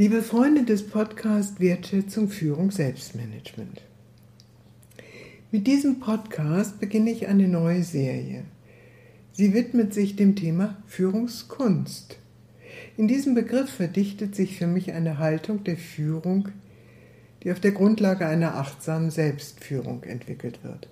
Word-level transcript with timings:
Liebe 0.00 0.22
Freunde 0.22 0.64
des 0.64 0.86
Podcasts 0.86 1.60
Wertschätzung, 1.60 2.30
Führung, 2.30 2.70
Selbstmanagement. 2.70 3.82
Mit 5.50 5.66
diesem 5.66 6.00
Podcast 6.00 6.80
beginne 6.80 7.10
ich 7.10 7.28
eine 7.28 7.46
neue 7.46 7.82
Serie. 7.82 8.44
Sie 9.32 9.52
widmet 9.52 9.92
sich 9.92 10.16
dem 10.16 10.36
Thema 10.36 10.78
Führungskunst. 10.86 12.16
In 12.96 13.08
diesem 13.08 13.34
Begriff 13.34 13.68
verdichtet 13.68 14.34
sich 14.34 14.56
für 14.56 14.66
mich 14.66 14.90
eine 14.92 15.18
Haltung 15.18 15.64
der 15.64 15.76
Führung, 15.76 16.48
die 17.42 17.52
auf 17.52 17.60
der 17.60 17.72
Grundlage 17.72 18.26
einer 18.26 18.54
achtsamen 18.54 19.10
Selbstführung 19.10 20.04
entwickelt 20.04 20.60
wird. 20.64 20.88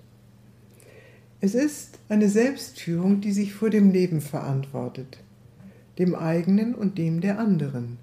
Es 1.41 1.55
ist 1.55 1.97
eine 2.09 2.29
Selbstführung, 2.29 3.21
die 3.21 3.31
sich 3.31 3.53
vor 3.55 3.71
dem 3.71 3.89
Leben 3.89 4.21
verantwortet, 4.21 5.17
dem 5.97 6.13
eigenen 6.13 6.75
und 6.75 6.99
dem 6.99 7.21
der 7.21 7.39
anderen. 7.39 7.97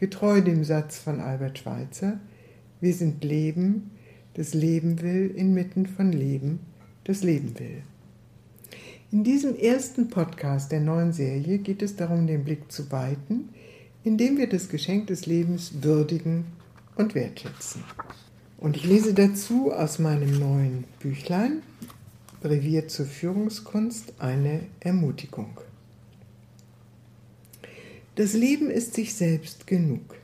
Getreu 0.00 0.40
dem 0.40 0.64
Satz 0.64 0.96
von 0.96 1.20
Albert 1.20 1.58
Schweitzer, 1.58 2.18
wir 2.80 2.94
sind 2.94 3.22
Leben, 3.22 3.90
das 4.32 4.54
Leben 4.54 5.02
will, 5.02 5.30
inmitten 5.36 5.84
von 5.84 6.10
Leben, 6.10 6.60
das 7.04 7.22
Leben 7.22 7.58
will. 7.58 7.82
In 9.12 9.24
diesem 9.24 9.54
ersten 9.54 10.08
Podcast 10.08 10.72
der 10.72 10.80
neuen 10.80 11.12
Serie 11.12 11.58
geht 11.58 11.82
es 11.82 11.96
darum, 11.96 12.26
den 12.26 12.44
Blick 12.44 12.72
zu 12.72 12.90
weiten, 12.90 13.50
indem 14.02 14.38
wir 14.38 14.48
das 14.48 14.70
Geschenk 14.70 15.08
des 15.08 15.26
Lebens 15.26 15.82
würdigen 15.82 16.46
und 16.96 17.14
wertschätzen. 17.14 17.84
Und 18.56 18.78
ich 18.78 18.86
lese 18.86 19.12
dazu 19.12 19.70
aus 19.70 19.98
meinem 19.98 20.38
neuen 20.38 20.84
Büchlein 21.00 21.62
Brevier 22.40 22.88
zur 22.88 23.04
Führungskunst 23.04 24.14
eine 24.18 24.62
Ermutigung. 24.80 25.60
Das 28.20 28.34
Leben 28.34 28.68
ist 28.68 28.92
sich 28.92 29.14
selbst 29.14 29.66
genug. 29.66 30.14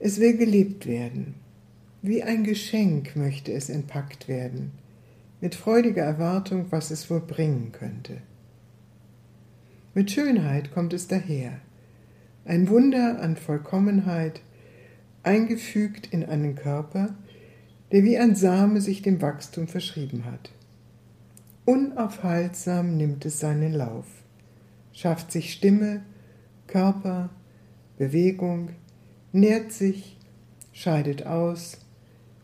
Es 0.00 0.18
will 0.18 0.36
gelebt 0.36 0.86
werden. 0.86 1.36
Wie 2.02 2.24
ein 2.24 2.42
Geschenk 2.42 3.14
möchte 3.14 3.52
es 3.52 3.68
entpackt 3.68 4.26
werden 4.26 4.72
mit 5.40 5.54
freudiger 5.54 6.02
Erwartung, 6.02 6.66
was 6.70 6.90
es 6.90 7.08
wohl 7.08 7.20
bringen 7.20 7.70
könnte. 7.70 8.16
Mit 9.94 10.10
Schönheit 10.10 10.74
kommt 10.74 10.92
es 10.92 11.06
daher, 11.06 11.60
ein 12.44 12.68
Wunder 12.68 13.20
an 13.22 13.36
Vollkommenheit, 13.36 14.40
eingefügt 15.22 16.08
in 16.12 16.24
einen 16.24 16.56
Körper, 16.56 17.14
der 17.92 18.02
wie 18.02 18.18
ein 18.18 18.34
Same 18.34 18.80
sich 18.80 19.00
dem 19.00 19.22
Wachstum 19.22 19.68
verschrieben 19.68 20.24
hat. 20.24 20.50
Unaufhaltsam 21.66 22.96
nimmt 22.96 23.24
es 23.26 23.38
seinen 23.38 23.74
Lauf, 23.74 24.06
schafft 24.92 25.30
sich 25.30 25.52
Stimme, 25.52 26.02
Körper, 26.70 27.28
Bewegung, 27.98 28.70
nährt 29.32 29.72
sich, 29.72 30.16
scheidet 30.72 31.26
aus, 31.26 31.78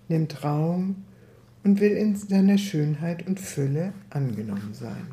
nimmt 0.09 0.45
Raum 0.45 1.05
und 1.65 1.81
will 1.81 1.93
in 1.93 2.17
seiner 2.17 2.59
Schönheit 2.59 3.27
und 3.27 3.41
Fülle 3.41 3.93
angenommen 4.11 4.75
sein. 4.75 5.07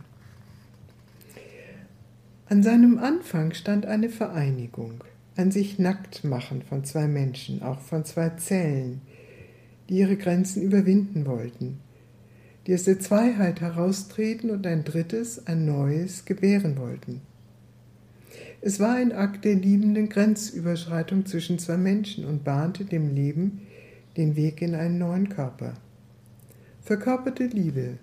An 2.49 2.61
seinem 2.61 2.99
Anfang 2.99 3.53
stand 3.53 3.85
eine 3.85 4.09
Vereinigung, 4.09 5.03
ein 5.35 5.51
sich 5.51 5.79
nackt 5.79 6.23
machen 6.23 6.61
von 6.61 6.83
zwei 6.83 7.07
Menschen, 7.07 7.63
auch 7.63 7.79
von 7.79 8.05
zwei 8.05 8.29
Zellen, 8.31 9.01
die 9.89 9.99
ihre 9.99 10.17
Grenzen 10.17 10.61
überwinden 10.61 11.25
wollten, 11.25 11.79
die 12.67 12.73
aus 12.73 12.83
der 12.83 12.99
Zweiheit 12.99 13.61
heraustreten 13.61 14.49
und 14.49 14.67
ein 14.67 14.83
drittes, 14.83 15.47
ein 15.47 15.65
neues 15.65 16.25
gebären 16.25 16.77
wollten. 16.77 17.21
Es 18.61 18.79
war 18.79 18.95
ein 18.95 19.11
Akt 19.11 19.45
der 19.45 19.55
liebenden 19.55 20.09
Grenzüberschreitung 20.09 21.25
zwischen 21.25 21.59
zwei 21.59 21.77
Menschen 21.77 22.25
und 22.25 22.43
bahnte 22.43 22.85
dem 22.85 23.13
Leben 23.13 23.61
den 24.17 24.35
Weg 24.35 24.61
in 24.61 24.75
einen 24.75 24.97
neuen 24.97 25.29
Körper 25.29 25.73
verkörperte 26.83 27.45
Liebe. 27.45 27.97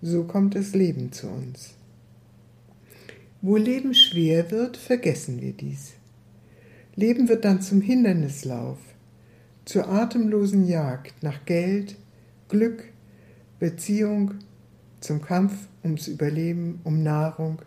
So 0.00 0.24
kommt 0.24 0.54
das 0.54 0.74
Leben 0.74 1.10
zu 1.10 1.26
uns. 1.26 1.74
Wo 3.42 3.56
Leben 3.56 3.94
schwer 3.94 4.50
wird, 4.50 4.76
vergessen 4.76 5.40
wir 5.40 5.52
dies. 5.52 5.94
Leben 6.94 7.28
wird 7.28 7.44
dann 7.44 7.60
zum 7.60 7.80
Hindernislauf, 7.80 8.78
zur 9.64 9.88
atemlosen 9.88 10.66
Jagd 10.66 11.22
nach 11.22 11.44
Geld, 11.44 11.96
Glück, 12.48 12.84
Beziehung, 13.58 14.34
zum 15.00 15.20
Kampf 15.20 15.52
ums 15.82 16.06
Überleben, 16.06 16.80
um 16.84 17.02
Nahrung, 17.02 17.60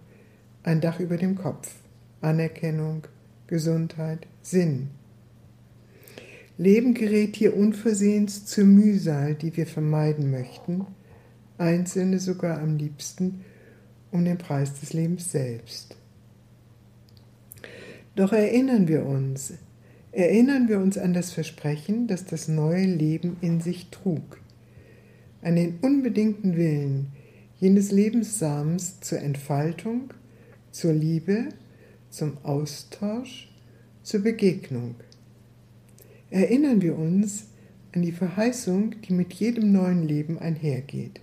ein 0.64 0.82
Dach 0.82 1.00
über 1.00 1.18
dem 1.18 1.36
Kopf, 1.36 1.76
Anerkennung, 2.22 3.04
Gesundheit, 3.48 4.28
Sinn. 4.42 4.90
Leben 6.58 6.94
gerät 6.94 7.36
hier 7.36 7.56
unversehens 7.56 8.46
zur 8.46 8.66
Mühsal, 8.66 9.36
die 9.36 9.56
wir 9.56 9.66
vermeiden 9.66 10.30
möchten, 10.30 10.86
Einzelne 11.58 12.20
sogar 12.20 12.60
am 12.60 12.78
liebsten 12.78 13.46
um 14.12 14.26
den 14.26 14.38
Preis 14.38 14.80
des 14.80 14.94
Lebens 14.94 15.32
selbst. 15.32 15.96
Doch 18.16 18.34
erinnern 18.34 18.88
wir 18.88 19.06
uns, 19.06 19.54
erinnern 20.12 20.68
wir 20.68 20.80
uns 20.80 20.98
an 20.98 21.14
das 21.14 21.32
Versprechen, 21.32 22.08
das 22.08 22.26
das 22.26 22.48
neue 22.48 22.86
Leben 22.86 23.38
in 23.40 23.62
sich 23.62 23.90
trug, 23.92 24.42
an 25.42 25.56
den 25.56 25.80
unbedingten 25.82 26.58
Willen 26.58 27.08
jenes 27.60 27.92
Lebenssamens 27.92 29.00
zur 29.00 29.20
Entfaltung, 29.20 30.14
zur 30.80 30.94
Liebe, 30.94 31.50
zum 32.10 32.38
Austausch, 32.44 33.50
zur 34.02 34.22
Begegnung 34.22 34.96
erinnern 36.30 36.82
wir 36.82 36.98
uns 36.98 37.48
an 37.94 38.02
die 38.02 38.14
Verheißung, 38.14 38.96
die 39.02 39.12
mit 39.12 39.34
jedem 39.34 39.74
neuen 39.74 40.08
Leben 40.08 40.40
einhergeht. 40.40 41.20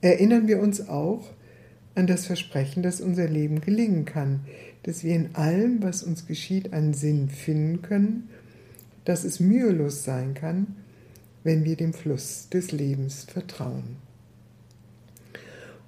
Erinnern 0.00 0.46
wir 0.46 0.60
uns 0.60 0.88
auch 0.88 1.32
an 1.96 2.06
das 2.06 2.26
Versprechen, 2.26 2.84
dass 2.84 3.00
unser 3.00 3.26
Leben 3.26 3.60
gelingen 3.62 4.04
kann, 4.04 4.40
dass 4.84 5.02
wir 5.02 5.16
in 5.16 5.34
allem, 5.34 5.82
was 5.82 6.04
uns 6.04 6.26
geschieht, 6.26 6.72
einen 6.72 6.94
Sinn 6.94 7.28
finden 7.28 7.82
können, 7.82 8.28
dass 9.04 9.24
es 9.24 9.40
mühelos 9.40 10.04
sein 10.04 10.34
kann, 10.34 10.76
wenn 11.42 11.64
wir 11.64 11.74
dem 11.74 11.92
Fluss 11.92 12.48
des 12.48 12.70
Lebens 12.70 13.24
vertrauen. 13.24 14.05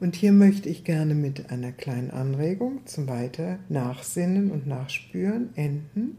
Und 0.00 0.14
hier 0.14 0.32
möchte 0.32 0.68
ich 0.68 0.84
gerne 0.84 1.14
mit 1.14 1.50
einer 1.50 1.72
kleinen 1.72 2.10
Anregung 2.10 2.86
zum 2.86 3.08
Weiter 3.08 3.58
Nachsinnen 3.68 4.50
und 4.52 4.66
Nachspüren 4.66 5.50
enden. 5.56 6.18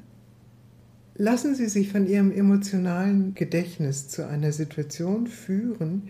Lassen 1.16 1.56
Sie 1.56 1.68
sich 1.68 1.90
von 1.90 2.08
Ihrem 2.08 2.32
emotionalen 2.32 3.36
Gedächtnis 3.36 4.10
zu 4.10 4.28
einer 4.28 4.52
Situation 4.52 5.28
führen, 5.28 6.10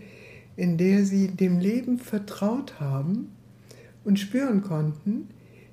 in 0.56 0.78
der 0.78 1.04
Sie 1.04 1.28
dem 1.28 1.60
Leben 1.60 1.98
vertraut 1.98 2.80
haben 2.80 3.28
und 4.04 4.18
spüren 4.18 4.62
konnten, 4.62 5.28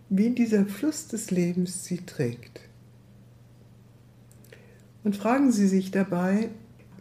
wie 0.09 0.29
dieser 0.29 0.66
Fluss 0.66 1.08
des 1.08 1.31
Lebens 1.31 1.84
Sie 1.85 1.97
trägt. 1.97 2.62
Und 5.03 5.16
fragen 5.16 5.52
Sie 5.52 5.68
sich 5.68 5.90
dabei, 5.90 6.50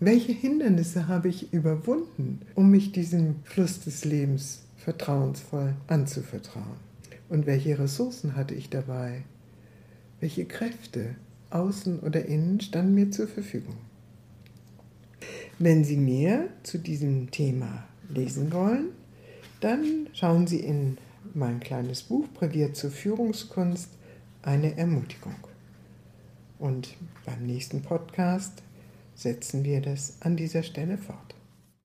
welche 0.00 0.32
Hindernisse 0.32 1.06
habe 1.08 1.28
ich 1.28 1.52
überwunden, 1.52 2.40
um 2.54 2.70
mich 2.70 2.92
diesem 2.92 3.36
Fluss 3.44 3.80
des 3.80 4.04
Lebens 4.04 4.65
vertrauensvoll 4.86 5.74
anzuvertrauen? 5.88 6.78
Und 7.28 7.46
welche 7.46 7.78
Ressourcen 7.78 8.36
hatte 8.36 8.54
ich 8.54 8.70
dabei? 8.70 9.24
Welche 10.20 10.46
Kräfte? 10.46 11.16
außen 11.50 12.00
oder 12.00 12.24
innen, 12.24 12.60
standen 12.60 12.94
mir 12.94 13.10
zur 13.10 13.28
Verfügung. 13.28 13.76
Wenn 15.58 15.84
Sie 15.84 15.96
mehr 15.96 16.48
zu 16.62 16.78
diesem 16.78 17.30
Thema 17.30 17.84
lesen 18.08 18.52
wollen, 18.52 18.88
dann 19.60 20.08
schauen 20.12 20.46
Sie 20.46 20.60
in 20.60 20.98
mein 21.34 21.60
kleines 21.60 22.02
Buch 22.02 22.26
Präviert 22.34 22.76
zur 22.76 22.90
Führungskunst 22.90 23.88
eine 24.42 24.76
Ermutigung. 24.76 25.36
Und 26.58 26.94
beim 27.24 27.44
nächsten 27.46 27.82
Podcast 27.82 28.62
setzen 29.14 29.64
wir 29.64 29.80
das 29.80 30.16
an 30.20 30.36
dieser 30.36 30.62
Stelle 30.62 30.98
fort. 30.98 31.34